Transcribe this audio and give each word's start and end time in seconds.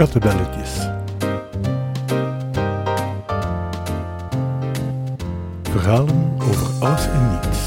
Kattenbelletjes. 0.00 0.70
Verhalen 5.62 6.36
over 6.38 6.66
alles 6.80 7.06
en 7.06 7.30
niets. 7.30 7.58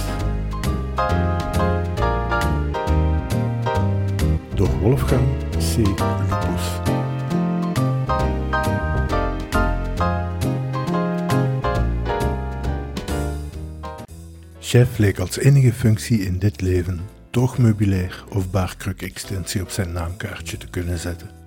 Door 4.56 4.80
Wolfgang 4.80 5.22
C. 5.58 5.76
Lupus. 5.78 6.80
Chef 14.60 14.98
leek 14.98 15.20
als 15.20 15.38
enige 15.38 15.74
functie 15.74 16.20
in 16.20 16.40
dit 16.40 16.62
leven 16.62 17.02
toogmeubilair 17.30 18.24
of 18.30 18.50
baarkruk-extensie 18.52 19.62
op 19.62 19.70
zijn 19.70 19.92
naamkaartje 19.92 20.58
te 20.58 20.68
kunnen 20.70 21.00
zetten. 21.00 21.43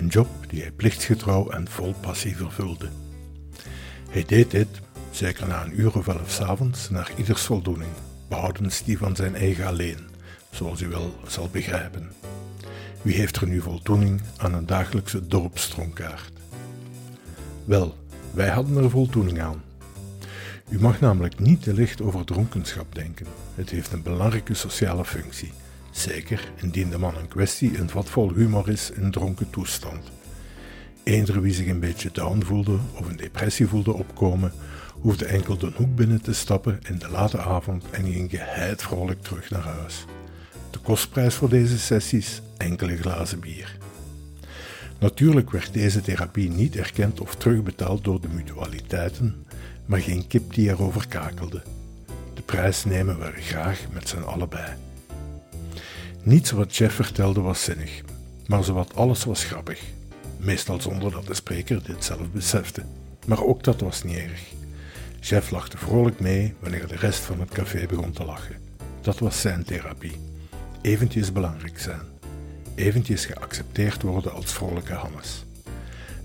Een 0.00 0.06
job 0.06 0.28
die 0.48 0.60
hij 0.60 0.70
plichtsgetrouw 0.70 1.50
en 1.50 1.68
vol 1.68 1.94
passie 2.00 2.36
vervulde. 2.36 2.88
Hij 4.10 4.24
deed 4.24 4.50
dit, 4.50 4.68
zeker 5.10 5.46
na 5.46 5.64
een 5.64 5.80
uur 5.80 5.96
of 5.96 6.08
elf 6.08 6.30
s'avonds, 6.30 6.90
naar 6.90 7.10
ieders 7.16 7.42
voldoening, 7.42 7.90
behoudens 8.28 8.84
die 8.84 8.98
van 8.98 9.16
zijn 9.16 9.34
eigen 9.34 9.66
alleen, 9.66 9.98
zoals 10.50 10.80
u 10.80 10.88
wel 10.88 11.14
zal 11.26 11.48
begrijpen. 11.52 12.12
Wie 13.02 13.14
heeft 13.14 13.36
er 13.36 13.46
nu 13.46 13.60
voldoening 13.60 14.20
aan 14.36 14.54
een 14.54 14.66
dagelijkse 14.66 15.26
dorpstronkaart? 15.26 16.32
Wel, 17.64 17.96
wij 18.30 18.48
hadden 18.48 18.76
er 18.76 18.90
voldoening 18.90 19.40
aan. 19.40 19.62
U 20.68 20.80
mag 20.80 21.00
namelijk 21.00 21.38
niet 21.38 21.62
te 21.62 21.74
licht 21.74 22.02
over 22.02 22.24
dronkenschap 22.24 22.94
denken. 22.94 23.26
Het 23.54 23.70
heeft 23.70 23.92
een 23.92 24.02
belangrijke 24.02 24.54
sociale 24.54 25.04
functie. 25.04 25.52
Zeker 25.90 26.52
indien 26.56 26.90
de 26.90 26.98
man 26.98 27.18
in 27.18 27.28
kwestie 27.28 27.78
een 27.78 27.90
vat 27.90 28.10
vol 28.10 28.32
humor 28.32 28.68
is 28.68 28.90
in 28.90 29.10
dronken 29.10 29.50
toestand. 29.50 30.10
Eender 31.02 31.40
wie 31.40 31.54
zich 31.54 31.66
een 31.66 31.80
beetje 31.80 32.10
down 32.12 32.42
voelde 32.42 32.78
of 32.94 33.08
een 33.08 33.16
depressie 33.16 33.66
voelde 33.66 33.92
opkomen, 33.92 34.52
hoefde 35.00 35.24
enkel 35.24 35.58
de 35.58 35.72
hoek 35.74 35.94
binnen 35.94 36.22
te 36.22 36.32
stappen 36.32 36.78
in 36.88 36.98
de 36.98 37.08
late 37.08 37.38
avond 37.38 37.84
en 37.90 38.12
ging 38.12 38.30
geheid 38.30 38.82
vrolijk 38.82 39.22
terug 39.22 39.50
naar 39.50 39.62
huis. 39.62 40.04
De 40.70 40.78
kostprijs 40.78 41.34
voor 41.34 41.48
deze 41.48 41.78
sessies 41.78 42.42
enkele 42.56 42.96
glazen 42.96 43.40
bier. 43.40 43.76
Natuurlijk 44.98 45.50
werd 45.50 45.72
deze 45.72 46.00
therapie 46.00 46.50
niet 46.50 46.76
erkend 46.76 47.20
of 47.20 47.34
terugbetaald 47.34 48.04
door 48.04 48.20
de 48.20 48.28
mutualiteiten, 48.28 49.46
maar 49.86 50.00
geen 50.00 50.26
kip 50.26 50.54
die 50.54 50.68
erover 50.68 51.08
kakelde. 51.08 51.62
De 52.34 52.42
prijs 52.42 52.84
nemen 52.84 53.18
we 53.18 53.32
graag 53.36 53.80
met 53.92 54.08
z'n 54.08 54.22
allebei. 54.22 54.89
Niets 56.22 56.50
wat 56.50 56.76
Jeff 56.76 56.94
vertelde 56.94 57.40
was 57.40 57.64
zinnig, 57.64 58.00
maar 58.46 58.64
zowat 58.64 58.94
alles 58.94 59.24
was 59.24 59.44
grappig. 59.44 59.80
Meestal 60.36 60.80
zonder 60.80 61.10
dat 61.10 61.26
de 61.26 61.34
spreker 61.34 61.82
dit 61.82 62.04
zelf 62.04 62.30
besefte. 62.30 62.82
Maar 63.26 63.44
ook 63.44 63.64
dat 63.64 63.80
was 63.80 64.02
niet 64.02 64.16
erg. 64.16 64.42
Jeff 65.20 65.50
lachte 65.50 65.78
vrolijk 65.78 66.20
mee 66.20 66.54
wanneer 66.58 66.86
de 66.86 66.96
rest 66.96 67.20
van 67.20 67.40
het 67.40 67.50
café 67.50 67.86
begon 67.86 68.12
te 68.12 68.24
lachen. 68.24 68.56
Dat 69.00 69.18
was 69.18 69.40
zijn 69.40 69.64
therapie. 69.64 70.20
Eventjes 70.80 71.32
belangrijk 71.32 71.78
zijn. 71.78 72.02
Eventjes 72.74 73.24
geaccepteerd 73.24 74.02
worden 74.02 74.32
als 74.32 74.52
vrolijke 74.52 74.92
Hannes. 74.92 75.44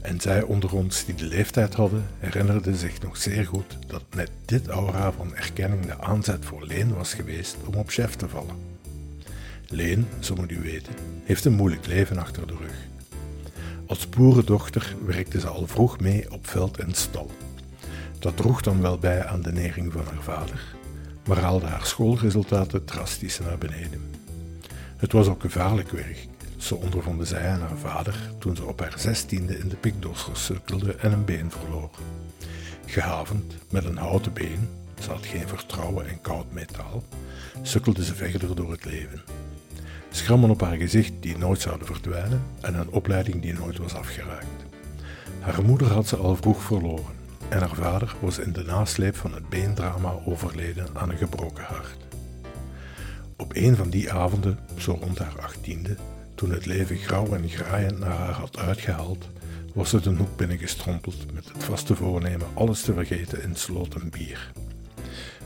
En 0.02 0.22
zij 0.22 0.42
onder 0.42 0.74
ons 0.74 1.06
die 1.06 1.16
de 1.16 1.26
leeftijd 1.26 1.74
hadden, 1.74 2.06
herinnerden 2.20 2.76
zich 2.76 3.02
nog 3.02 3.18
zeer 3.18 3.46
goed 3.46 3.78
dat 3.88 4.04
net 4.16 4.32
dit 4.46 4.68
aura 4.68 5.12
van 5.12 5.36
erkenning 5.36 5.86
de 5.86 6.02
aanzet 6.02 6.46
voor 6.46 6.66
Leen 6.66 6.94
was 6.94 7.14
geweest 7.14 7.56
om 7.66 7.74
op 7.74 7.90
chef 7.90 8.16
te 8.16 8.30
vallen. 8.30 8.75
Leen, 9.70 10.08
zo 10.20 10.36
moet 10.36 10.52
u 10.52 10.62
weten, 10.62 10.94
heeft 11.24 11.46
een 11.46 11.54
moeilijk 11.54 11.86
leven 11.88 12.18
achter 12.18 12.48
de 12.48 12.56
rug. 12.60 12.88
Als 13.88 14.10
boerendochter 14.10 14.96
werkte 15.06 15.40
ze 15.40 15.48
al 15.48 15.68
vroeg 15.68 16.00
mee 16.00 16.32
op 16.32 16.48
veld 16.48 16.78
en 16.78 16.94
stal. 16.94 17.32
Dat 18.20 18.38
droeg 18.38 18.62
dan 18.62 18.82
wel 18.82 18.98
bij 18.98 19.26
aan 19.26 19.42
de 19.42 19.52
nering 19.52 19.92
van 19.92 20.06
haar 20.06 20.24
vader, 20.24 20.76
maar 21.28 21.38
haalde 21.38 21.66
haar 21.66 21.86
schoolresultaten 21.86 22.86
drastisch 22.86 23.40
naar 23.40 23.58
beneden. 23.58 24.02
Het 24.98 25.12
was 25.12 25.28
ook 25.28 25.42
gevaarlijk 25.42 25.90
werk, 25.90 26.28
zo 26.58 26.76
ondervonden 26.76 27.28
zij 27.28 27.46
en 27.46 27.60
haar 27.60 27.78
vader 27.78 28.32
toen 28.40 28.56
ze 28.56 28.66
op 28.66 28.80
haar 28.80 28.94
zestiende 28.98 29.58
in 29.58 29.70
de 29.70 29.76
pikdos 29.76 30.30
cirkelde 30.34 30.96
en 30.96 31.12
een 31.12 31.26
been 31.26 31.52
verloor. 31.52 31.90
Gehavend 32.86 33.54
met 33.70 33.86
een 33.86 33.98
houten 33.98 34.34
been, 34.34 34.70
ze 35.00 35.10
had 35.10 35.26
geen 35.26 35.48
vertrouwen 35.48 36.08
in 36.08 36.22
koud 36.22 36.52
metaal, 36.52 37.04
sukkelde 37.62 38.06
ze 38.06 38.16
verder 38.16 38.56
door 38.56 38.72
het 38.72 38.86
leven. 38.86 39.22
Schrammen 40.16 40.50
op 40.50 40.62
haar 40.62 40.78
gezicht 40.78 41.14
die 41.20 41.38
nooit 41.38 41.62
zouden 41.62 41.88
verdwijnen 41.88 42.42
en 42.62 42.76
een 42.76 42.90
opleiding 42.90 43.42
die 43.42 43.54
nooit 43.54 43.78
was 43.78 43.94
afgeraakt. 43.94 44.66
Haar 45.40 45.64
moeder 45.64 45.88
had 45.88 46.08
ze 46.08 46.16
al 46.16 46.36
vroeg 46.36 46.62
verloren 46.62 47.14
en 47.50 47.60
haar 47.60 47.76
vader 47.76 48.16
was 48.20 48.40
in 48.40 48.54
de 48.54 48.64
nasleep 48.64 49.16
van 49.16 49.34
het 49.34 49.50
beendrama 49.50 50.14
overleden 50.26 50.88
aan 50.94 51.10
een 51.10 51.18
gebroken 51.18 51.64
hart. 51.64 51.98
Op 53.38 53.56
een 53.56 53.76
van 53.76 53.90
die 53.90 54.12
avonden, 54.12 54.60
zo 54.78 54.98
rond 55.02 55.20
haar 55.20 55.42
achttiende, 55.42 55.96
toen 56.36 56.52
het 56.52 56.66
leven 56.66 56.98
grauw 56.98 57.34
en 57.34 57.50
graaiend 57.50 58.00
naar 58.00 58.18
haar 58.18 58.34
had 58.34 58.58
uitgehaald, 58.58 59.30
was 59.74 59.90
ze 59.90 60.00
de 60.00 60.16
hoek 60.16 60.38
binnengestrompeld 60.38 61.34
met 61.34 61.52
het 61.54 61.64
vaste 61.64 61.96
voornemen 61.96 62.48
alles 62.54 62.82
te 62.82 62.94
vergeten 62.94 63.44
in 63.44 63.56
sloten 63.56 64.10
bier. 64.10 64.52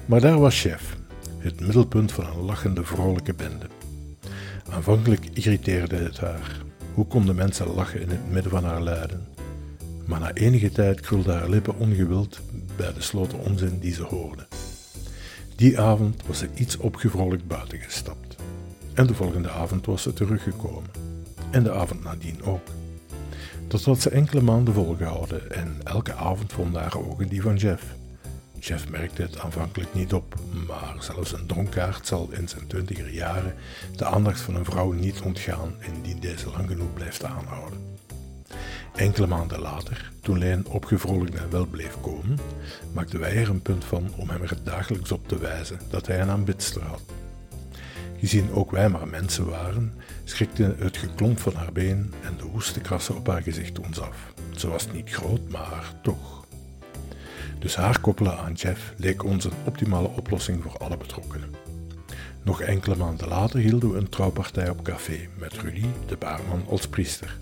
Maar 0.06 0.22
daar 0.22 0.40
was 0.40 0.62
chef, 0.62 0.98
het 1.38 1.60
middelpunt 1.60 2.12
van 2.12 2.26
een 2.26 2.46
lachende, 2.46 2.84
vrolijke 2.84 3.34
bende. 3.34 3.79
Aanvankelijk 4.72 5.26
irriteerde 5.34 5.96
het 5.96 6.20
haar. 6.20 6.62
Hoe 6.94 7.08
konden 7.08 7.36
mensen 7.36 7.74
lachen 7.74 8.02
in 8.02 8.10
het 8.10 8.32
midden 8.32 8.52
van 8.52 8.64
haar 8.64 8.82
lijden? 8.82 9.28
Maar 10.06 10.20
na 10.20 10.34
enige 10.34 10.72
tijd 10.72 11.00
krulden 11.00 11.38
haar 11.38 11.50
lippen 11.50 11.78
ongewild 11.78 12.40
bij 12.76 12.94
de 12.94 13.02
sloten 13.02 13.40
onzin 13.40 13.80
die 13.80 13.94
ze 13.94 14.04
hoorde. 14.04 14.48
Die 15.56 15.80
avond 15.80 16.22
was 16.28 16.38
ze 16.38 16.50
iets 16.56 16.78
opgevrolijkt 16.78 17.48
buiten 17.48 17.80
gestapt. 17.80 18.36
En 18.94 19.08
de 19.08 19.14
volgende 19.14 19.50
avond 19.50 19.86
was 19.86 20.02
ze 20.02 20.14
teruggekomen. 20.14 20.90
En 21.52 21.64
de 21.64 21.72
avond 21.72 22.04
nadien 22.04 22.44
ook. 22.44 22.68
Dat 23.68 23.84
had 23.84 24.02
ze 24.02 24.10
enkele 24.10 24.42
maanden 24.42 24.74
volgehouden 24.74 25.52
en 25.52 25.78
elke 25.84 26.14
avond 26.14 26.54
vonden 26.54 26.82
haar 26.82 26.98
ogen 26.98 27.28
die 27.28 27.42
van 27.42 27.56
Jeff. 27.56 27.84
Jeff 28.60 28.90
merkte 28.90 29.22
het 29.22 29.40
aanvankelijk 29.40 29.94
niet 29.94 30.14
op, 30.14 30.36
maar 30.68 30.96
zelfs 31.00 31.34
een 31.34 31.46
dronkaard 31.46 32.08
zal 32.08 32.30
in 32.32 32.50
zijn 32.50 32.68
twintiger 32.68 33.10
jaren 33.10 33.56
de 33.96 34.06
aandacht 34.06 34.42
van 34.42 34.56
een 34.56 34.66
vrouw 34.66 34.92
niet 34.92 35.22
ontgaan 35.22 35.74
indien 35.80 36.20
deze 36.20 36.50
lang 36.50 36.68
genoeg 36.70 36.94
blijft 36.94 37.24
aanhouden. 37.24 37.98
Enkele 38.96 39.28
maanden 39.28 39.60
later, 39.60 40.12
toen 40.22 40.38
Lijn 40.38 40.68
opgevrolijkt 40.68 41.38
en 41.38 41.50
wel 41.50 41.66
bleef 41.66 42.02
komen, 42.02 42.40
maakten 42.94 43.20
wij 43.20 43.36
er 43.36 43.50
een 43.50 43.62
punt 43.62 43.86
van 43.86 44.14
om 44.16 44.30
hem 44.30 44.42
er 44.42 44.58
dagelijks 44.64 45.12
op 45.12 45.28
te 45.28 45.38
wijzen 45.38 45.80
dat 45.90 46.08
hij 46.08 46.22
een 46.22 46.30
aanbidster 46.30 46.84
had. 46.84 47.02
Gezien 48.20 48.52
ook 48.52 48.72
wij 48.72 48.90
maar 48.90 49.08
mensen 49.08 49.46
waren, 49.46 49.94
schrikte 50.24 50.76
het 50.80 50.98
geklomp 50.98 51.40
van 51.40 51.54
haar 51.54 51.72
been 51.72 52.14
en 52.24 52.38
de 52.38 52.44
woeste 52.44 52.80
krassen 52.80 53.16
op 53.16 53.28
haar 53.28 53.42
gezicht 53.42 53.80
ons 53.80 54.00
af. 54.00 54.34
Ze 54.56 54.68
was 54.68 54.92
niet 54.92 55.10
groot, 55.10 55.50
maar 55.50 55.94
toch. 56.02 56.40
Dus 57.60 57.76
haar 57.76 58.00
koppelen 58.00 58.38
aan 58.38 58.54
Jeff 58.54 58.94
leek 58.98 59.24
ons 59.24 59.44
een 59.46 59.54
optimale 59.66 60.08
oplossing 60.08 60.64
voor 60.64 60.78
alle 60.78 60.98
betrokkenen. 60.98 61.56
Nog 62.44 62.62
enkele 62.62 62.96
maanden 62.96 63.28
later 63.28 63.60
hielden 63.60 63.92
we 63.92 63.98
een 63.98 64.10
trouwpartij 64.10 64.70
op 64.70 64.84
café 64.84 65.28
met 65.38 65.54
Rudy, 65.54 65.86
de 66.08 66.18
baarman, 66.18 66.66
als 66.70 66.88
priester. 66.88 67.38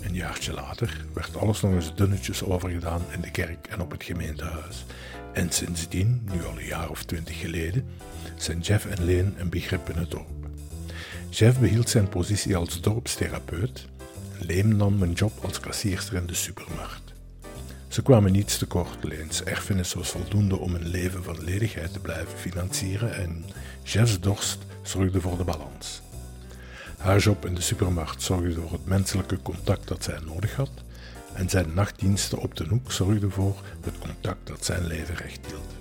Een 0.00 0.14
jaartje 0.14 0.52
later 0.52 1.04
werd 1.12 1.36
alles 1.36 1.60
nog 1.60 1.72
eens 1.72 1.94
dunnetjes 1.94 2.44
overgedaan 2.44 3.02
in 3.10 3.20
de 3.20 3.30
kerk 3.30 3.66
en 3.66 3.80
op 3.80 3.90
het 3.90 4.02
gemeentehuis. 4.02 4.84
En 5.32 5.50
sindsdien, 5.50 6.28
nu 6.32 6.44
al 6.44 6.58
een 6.58 6.66
jaar 6.66 6.90
of 6.90 7.04
twintig 7.04 7.40
geleden, 7.40 7.86
zijn 8.36 8.60
Jeff 8.60 8.86
en 8.86 9.04
Leen 9.04 9.34
een 9.38 9.48
begrip 9.48 9.88
in 9.88 9.96
het 9.96 10.10
dorp. 10.10 10.48
Jeff 11.30 11.58
behield 11.58 11.90
zijn 11.90 12.08
positie 12.08 12.56
als 12.56 12.80
dorpstherapeut. 12.80 13.86
Leen 14.38 14.76
nam 14.76 15.02
een 15.02 15.12
job 15.12 15.32
als 15.44 15.60
kassierster 15.60 16.14
in 16.14 16.26
de 16.26 16.34
supermarkt. 16.34 17.07
Ze 17.88 18.02
kwamen 18.02 18.32
niets 18.32 18.58
tekort, 18.58 19.04
Leens 19.04 19.42
erfenis 19.42 19.94
was 19.94 20.10
voldoende 20.10 20.58
om 20.58 20.74
een 20.74 20.88
leven 20.88 21.24
van 21.24 21.44
ledigheid 21.44 21.92
te 21.92 21.98
blijven 21.98 22.38
financieren 22.38 23.14
en 23.14 23.44
Jeff's 23.82 24.20
dorst 24.20 24.58
zorgde 24.82 25.20
voor 25.20 25.36
de 25.36 25.44
balans. 25.44 26.02
Haar 26.98 27.18
job 27.18 27.46
in 27.46 27.54
de 27.54 27.60
supermarkt 27.60 28.22
zorgde 28.22 28.60
voor 28.60 28.72
het 28.72 28.86
menselijke 28.86 29.42
contact 29.42 29.88
dat 29.88 30.04
zij 30.04 30.18
nodig 30.26 30.54
had 30.56 30.70
en 31.32 31.48
zijn 31.48 31.74
nachtdiensten 31.74 32.38
op 32.38 32.56
de 32.56 32.64
hoek 32.68 32.92
zorgden 32.92 33.30
voor 33.30 33.56
het 33.80 33.98
contact 33.98 34.46
dat 34.46 34.64
zijn 34.64 34.86
leven 34.86 35.14
recht 35.14 35.46
hield. 35.46 35.76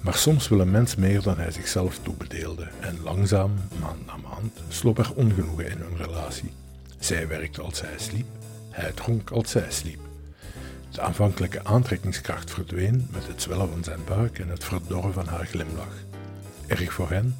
Maar 0.00 0.14
soms 0.14 0.48
wil 0.48 0.60
een 0.60 0.70
mens 0.70 0.94
meer 0.94 1.22
dan 1.22 1.38
hij 1.38 1.50
zichzelf 1.50 1.98
toebedeelde 2.02 2.68
en 2.80 3.02
langzaam, 3.02 3.54
maand 3.80 4.06
na 4.06 4.16
maand, 4.16 4.58
sloop 4.68 4.98
er 4.98 5.12
ongenoegen 5.14 5.70
in 5.70 5.78
hun 5.78 5.96
relatie. 5.96 6.52
Zij 6.98 7.28
werkte 7.28 7.62
als 7.62 7.80
hij 7.80 7.98
sliep, 7.98 8.26
hij 8.70 8.92
dronk 8.92 9.30
als 9.30 9.50
zij 9.50 9.66
sliep. 9.68 10.07
De 10.90 11.00
aanvankelijke 11.00 11.64
aantrekkingskracht 11.64 12.50
verdween 12.50 13.08
met 13.12 13.26
het 13.26 13.42
zwellen 13.42 13.68
van 13.68 13.84
zijn 13.84 14.00
buik 14.06 14.38
en 14.38 14.48
het 14.48 14.64
verdorren 14.64 15.12
van 15.12 15.26
haar 15.26 15.46
glimlach. 15.46 15.94
Erg 16.66 16.92
voor 16.92 17.10
hen, 17.10 17.36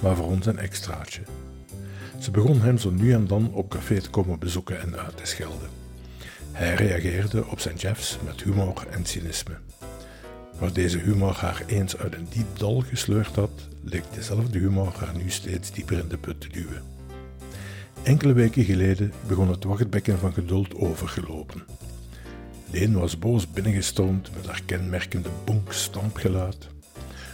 maar 0.00 0.16
voor 0.16 0.26
ons 0.26 0.46
een 0.46 0.58
extraatje. 0.58 1.22
Ze 2.20 2.30
begon 2.30 2.60
hem 2.60 2.78
zo 2.78 2.90
nu 2.90 3.12
en 3.12 3.26
dan 3.26 3.52
op 3.52 3.70
café 3.70 4.00
te 4.00 4.10
komen 4.10 4.38
bezoeken 4.38 4.80
en 4.80 4.98
uit 4.98 5.16
te 5.16 5.26
schelden. 5.26 5.68
Hij 6.52 6.74
reageerde 6.74 7.46
op 7.46 7.60
zijn 7.60 7.76
Jeffs 7.76 8.18
met 8.24 8.42
humor 8.42 8.86
en 8.90 9.04
cynisme. 9.04 9.54
Waar 10.58 10.72
deze 10.72 10.98
humor 10.98 11.34
haar 11.34 11.62
eens 11.66 11.96
uit 11.96 12.14
een 12.14 12.26
diep 12.30 12.58
dal 12.58 12.80
gesleurd 12.80 13.36
had, 13.36 13.68
leek 13.82 14.04
dezelfde 14.14 14.58
humor 14.58 14.92
haar 14.98 15.16
nu 15.16 15.30
steeds 15.30 15.72
dieper 15.72 15.98
in 15.98 16.08
de 16.08 16.18
put 16.18 16.40
te 16.40 16.48
duwen. 16.48 16.82
Enkele 18.02 18.32
weken 18.32 18.64
geleden 18.64 19.12
begon 19.28 19.48
het 19.48 19.64
wachtbekken 19.64 20.18
van 20.18 20.32
geduld 20.32 20.74
overgelopen. 20.74 21.62
Leen 22.72 22.98
was 22.98 23.18
boos 23.18 23.50
binnengestormd 23.50 24.30
met 24.34 24.46
haar 24.46 24.62
kenmerkende 24.66 25.28
bonk-stampgeluid. 25.44 26.68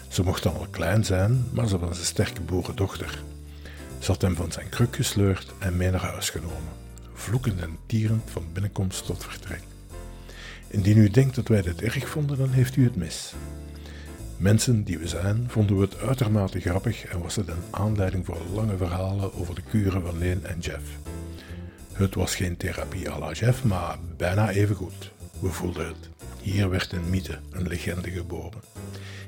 Ze 0.08 0.22
mocht 0.22 0.42
dan 0.42 0.54
al 0.54 0.66
klein 0.70 1.04
zijn, 1.04 1.44
maar 1.52 1.68
ze 1.68 1.78
was 1.78 1.98
een 1.98 2.04
sterke 2.04 2.40
boerendochter. 2.40 3.22
Ze 3.98 4.10
had 4.10 4.22
hem 4.22 4.34
van 4.34 4.52
zijn 4.52 4.68
kruk 4.68 4.96
gesleurd 4.96 5.54
en 5.58 5.76
mee 5.76 5.90
naar 5.90 6.00
huis 6.00 6.30
genomen, 6.30 6.72
vloekend 7.12 7.60
en 7.60 7.78
tierend 7.86 8.30
van 8.30 8.44
binnenkomst 8.52 9.06
tot 9.06 9.24
vertrek. 9.24 9.62
Indien 10.68 10.98
u 10.98 11.10
denkt 11.10 11.34
dat 11.34 11.48
wij 11.48 11.62
dit 11.62 11.82
erg 11.82 12.08
vonden, 12.08 12.38
dan 12.38 12.50
heeft 12.50 12.76
u 12.76 12.84
het 12.84 12.96
mis. 12.96 13.34
Mensen 14.36 14.84
die 14.84 14.98
we 14.98 15.08
zijn, 15.08 15.44
vonden 15.48 15.76
we 15.76 15.82
het 15.82 15.98
uitermate 15.98 16.60
grappig 16.60 17.04
en 17.04 17.20
was 17.20 17.36
het 17.36 17.48
een 17.48 17.62
aanleiding 17.70 18.26
voor 18.26 18.38
lange 18.54 18.76
verhalen 18.76 19.34
over 19.34 19.54
de 19.54 19.62
kuren 19.70 20.02
van 20.02 20.18
Leen 20.18 20.44
en 20.44 20.58
Jeff. 20.58 20.84
Het 21.92 22.14
was 22.14 22.34
geen 22.34 22.56
therapie 22.56 23.10
à 23.10 23.18
la 23.18 23.32
Jeff, 23.32 23.64
maar 23.64 23.98
bijna 24.16 24.50
even 24.50 24.76
goed. 24.76 25.16
We 25.40 25.48
voelden 25.48 25.86
het. 25.86 26.08
Hier 26.40 26.70
werd 26.70 26.92
een 26.92 27.10
mythe, 27.10 27.38
een 27.50 27.68
legende 27.68 28.10
geboren. 28.10 28.60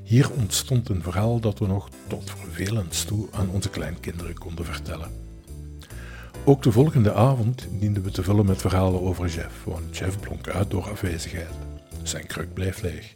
Hier 0.02 0.30
ontstond 0.30 0.88
een 0.88 1.02
verhaal 1.02 1.40
dat 1.40 1.58
we 1.58 1.66
nog 1.66 1.88
tot 2.06 2.30
vervelend 2.36 3.06
toe 3.06 3.28
aan 3.30 3.48
onze 3.48 3.70
kleinkinderen 3.70 4.38
konden 4.38 4.64
vertellen. 4.64 5.10
Ook 6.44 6.62
de 6.62 6.72
volgende 6.72 7.12
avond 7.12 7.68
dienden 7.70 8.02
we 8.02 8.10
te 8.10 8.22
vullen 8.22 8.46
met 8.46 8.60
verhalen 8.60 9.00
over 9.00 9.28
Jeff, 9.28 9.64
want 9.64 9.96
Jeff 9.96 10.20
blonk 10.20 10.48
uit 10.48 10.70
door 10.70 10.90
afwezigheid. 10.90 11.54
Zijn 12.02 12.26
kruk 12.26 12.54
bleef 12.54 12.82
leeg. 12.82 13.14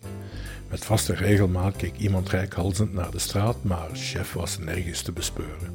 Met 0.70 0.84
vaste 0.84 1.14
regelmaat 1.14 1.76
keek 1.76 1.96
iemand 1.96 2.28
rijkhalzend 2.28 2.92
naar 2.92 3.10
de 3.10 3.18
straat, 3.18 3.56
maar 3.62 3.92
Jeff 3.92 4.32
was 4.32 4.58
nergens 4.58 5.02
te 5.02 5.12
bespeuren. 5.12 5.72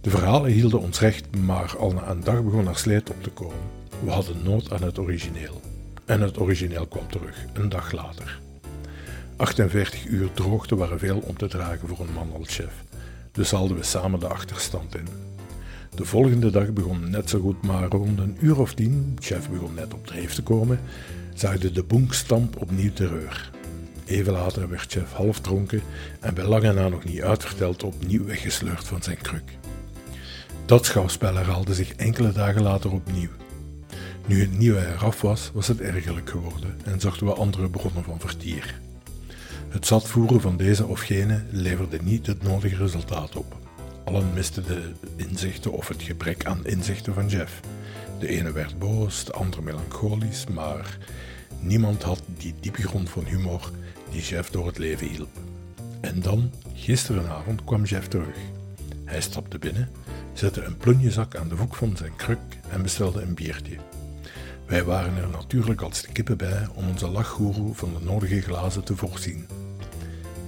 De 0.00 0.10
verhalen 0.10 0.50
hielden 0.50 0.80
ons 0.80 1.00
recht, 1.00 1.36
maar 1.36 1.76
al 1.78 1.92
na 1.92 2.10
een 2.10 2.24
dag 2.24 2.42
begon 2.42 2.68
er 2.68 2.76
sleet 2.76 3.10
op 3.10 3.22
te 3.22 3.30
komen. 3.30 3.70
We 4.04 4.10
hadden 4.10 4.42
nood 4.42 4.72
aan 4.72 4.82
het 4.82 4.98
origineel. 4.98 5.71
En 6.04 6.20
het 6.20 6.38
origineel 6.38 6.86
kwam 6.86 7.10
terug, 7.10 7.44
een 7.52 7.68
dag 7.68 7.92
later. 7.92 8.40
48 9.36 10.06
uur 10.06 10.32
droogte 10.32 10.76
waren 10.76 10.98
veel 10.98 11.18
om 11.18 11.36
te 11.36 11.46
dragen 11.46 11.88
voor 11.88 12.00
een 12.00 12.12
man 12.12 12.32
als 12.38 12.54
chef, 12.54 12.72
dus 13.32 13.50
haalden 13.50 13.76
we 13.76 13.82
samen 13.82 14.20
de 14.20 14.26
achterstand 14.28 14.94
in. 14.94 15.06
De 15.94 16.04
volgende 16.04 16.50
dag 16.50 16.72
begon 16.72 17.10
net 17.10 17.30
zo 17.30 17.40
goed, 17.40 17.62
maar 17.62 17.88
rond 17.88 18.18
een 18.18 18.36
uur 18.40 18.60
of 18.60 18.74
tien, 18.74 19.16
chef 19.20 19.50
begon 19.50 19.74
net 19.74 19.94
op 19.94 20.06
dreef 20.06 20.34
te 20.34 20.42
komen, 20.42 20.80
zaagde 21.34 21.72
de 21.72 21.82
boenkstamp 21.82 22.60
opnieuw 22.60 22.92
terreur. 22.92 23.50
Even 24.04 24.32
later 24.32 24.68
werd 24.68 24.92
chef 24.92 25.12
half 25.12 25.40
dronken 25.40 25.82
en 26.20 26.34
bij 26.34 26.44
lange 26.44 26.72
na 26.72 26.88
nog 26.88 27.04
niet 27.04 27.22
uitverteld 27.22 27.82
opnieuw 27.82 28.24
weggesleurd 28.24 28.86
van 28.86 29.02
zijn 29.02 29.18
kruk. 29.20 29.58
Dat 30.66 30.86
schouwspel 30.86 31.34
herhaalde 31.34 31.74
zich 31.74 31.92
enkele 31.94 32.32
dagen 32.32 32.62
later 32.62 32.92
opnieuw. 32.92 33.30
Nu 34.26 34.40
het 34.40 34.58
nieuwe 34.58 34.86
eraf 34.86 35.20
was, 35.20 35.50
was 35.54 35.68
het 35.68 35.80
ergerlijk 35.80 36.30
geworden 36.30 36.80
en 36.84 37.00
zochten 37.00 37.26
we 37.26 37.34
andere 37.34 37.68
bronnen 37.68 38.04
van 38.04 38.20
vertier. 38.20 38.80
Het 39.68 39.86
zatvoeren 39.86 40.40
van 40.40 40.56
deze 40.56 40.86
of 40.86 41.00
gene 41.00 41.42
leverde 41.50 41.98
niet 42.02 42.26
het 42.26 42.42
nodige 42.42 42.76
resultaat 42.76 43.36
op. 43.36 43.56
Allen 44.04 44.32
misten 44.34 44.64
de 44.64 44.92
inzichten 45.16 45.72
of 45.72 45.88
het 45.88 46.02
gebrek 46.02 46.44
aan 46.44 46.66
inzichten 46.66 47.14
van 47.14 47.28
Jeff. 47.28 47.60
De 48.18 48.28
ene 48.28 48.52
werd 48.52 48.78
boos, 48.78 49.24
de 49.24 49.32
andere 49.32 49.62
melancholisch, 49.62 50.46
maar 50.46 50.98
niemand 51.60 52.02
had 52.02 52.22
die 52.36 52.54
diepe 52.60 52.82
grond 52.82 53.10
van 53.10 53.24
humor 53.24 53.70
die 54.10 54.22
Jeff 54.22 54.50
door 54.50 54.66
het 54.66 54.78
leven 54.78 55.06
hielp. 55.06 55.38
En 56.00 56.20
dan, 56.20 56.50
gisterenavond, 56.74 57.64
kwam 57.64 57.84
Jeff 57.84 58.08
terug. 58.08 58.36
Hij 59.04 59.20
stapte 59.20 59.58
binnen, 59.58 59.88
zette 60.32 60.62
een 60.62 60.76
plunjezak 60.76 61.36
aan 61.36 61.48
de 61.48 61.54
hoek 61.54 61.74
van 61.74 61.96
zijn 61.96 62.16
kruk 62.16 62.58
en 62.70 62.82
bestelde 62.82 63.22
een 63.22 63.34
biertje. 63.34 63.76
Wij 64.72 64.84
waren 64.84 65.16
er 65.16 65.28
natuurlijk 65.28 65.80
als 65.80 66.02
de 66.02 66.12
kippen 66.12 66.36
bij 66.36 66.66
om 66.74 66.88
onze 66.88 67.08
lachgoeroe 67.08 67.74
van 67.74 67.94
de 67.98 68.04
nodige 68.04 68.40
glazen 68.40 68.84
te 68.84 68.96
voorzien. 68.96 69.46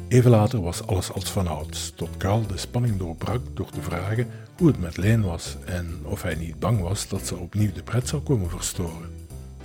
Even 0.08 0.30
later 0.30 0.62
was 0.62 0.86
alles 0.86 1.12
als 1.12 1.30
vanouds, 1.30 1.92
tot 1.96 2.16
Karl 2.16 2.46
de 2.46 2.56
spanning 2.56 2.96
doorbrak 2.96 3.40
door 3.54 3.70
te 3.70 3.82
vragen 3.82 4.26
hoe 4.56 4.66
het 4.66 4.80
met 4.80 4.96
Leen 4.96 5.22
was 5.22 5.56
en 5.64 5.98
of 6.02 6.22
hij 6.22 6.34
niet 6.34 6.58
bang 6.58 6.80
was 6.80 7.08
dat 7.08 7.26
ze 7.26 7.36
opnieuw 7.36 7.72
de 7.72 7.82
pret 7.82 8.08
zou 8.08 8.22
komen 8.22 8.50
verstoren. 8.50 9.10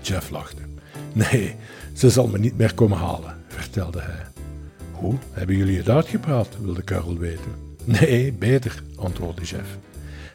Jeff 0.01 0.29
lachte. 0.29 0.61
Nee, 1.13 1.56
ze 1.94 2.09
zal 2.09 2.27
me 2.27 2.39
niet 2.39 2.57
meer 2.57 2.73
komen 2.73 2.97
halen, 2.97 3.38
vertelde 3.47 4.01
hij. 4.01 4.25
Hoe, 4.91 5.15
hebben 5.31 5.56
jullie 5.57 5.77
het 5.77 5.89
uitgepraat, 5.89 6.57
wilde 6.61 6.81
Karel 6.81 7.17
weten. 7.17 7.75
Nee, 7.83 8.33
beter, 8.33 8.83
antwoordde 8.95 9.44
Jeff. 9.44 9.77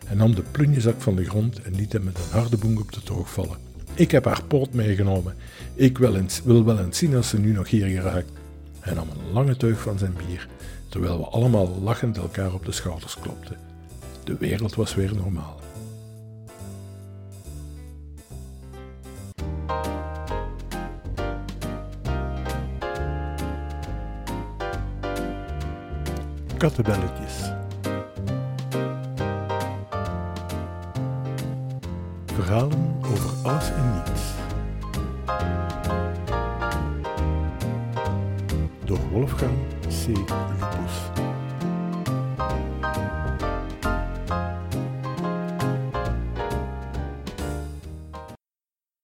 Hij 0.06 0.16
nam 0.16 0.34
de 0.34 0.42
plunjezak 0.42 1.00
van 1.00 1.16
de 1.16 1.24
grond 1.24 1.62
en 1.62 1.74
liet 1.74 1.92
hem 1.92 2.04
met 2.04 2.18
een 2.18 2.38
harde 2.38 2.56
boeng 2.56 2.78
op 2.78 2.92
de 2.92 3.02
toog 3.02 3.32
vallen. 3.32 3.72
Ik 3.96 4.10
heb 4.10 4.24
haar 4.24 4.44
poot 4.44 4.72
meegenomen. 4.72 5.34
Ik 5.74 5.98
wil, 5.98 6.16
wil 6.44 6.64
wel 6.64 6.78
eens 6.78 6.98
zien 6.98 7.16
als 7.16 7.28
ze 7.28 7.38
nu 7.38 7.52
nog 7.52 7.68
hier 7.68 7.86
geraakt. 7.86 8.30
Hij 8.80 8.94
nam 8.94 9.08
een 9.08 9.32
lange 9.32 9.56
teug 9.56 9.80
van 9.80 9.98
zijn 9.98 10.14
bier, 10.26 10.48
terwijl 10.88 11.18
we 11.18 11.24
allemaal 11.24 11.80
lachend 11.82 12.16
elkaar 12.16 12.52
op 12.54 12.64
de 12.64 12.72
schouders 12.72 13.18
klopten. 13.20 13.56
De 14.24 14.36
wereld 14.36 14.74
was 14.74 14.94
weer 14.94 15.14
normaal. 15.14 15.60
Kattenbelletjes. 26.56 27.52
Verhalen 32.26 32.93
alles 33.44 33.70
en 33.70 33.92
niets. 33.92 34.22
Door 38.84 38.98
Wolfgang 39.12 39.52
C. 39.88 40.06
Lupus. 40.06 41.33